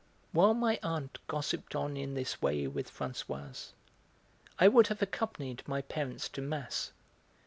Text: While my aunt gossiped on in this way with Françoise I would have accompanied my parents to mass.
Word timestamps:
While 0.31 0.55
my 0.55 0.79
aunt 0.81 1.19
gossiped 1.27 1.75
on 1.75 1.95
in 1.95 2.15
this 2.15 2.41
way 2.41 2.65
with 2.65 2.91
Françoise 2.91 3.73
I 4.57 4.67
would 4.67 4.87
have 4.87 5.03
accompanied 5.03 5.61
my 5.67 5.83
parents 5.83 6.27
to 6.29 6.41
mass. 6.41 6.91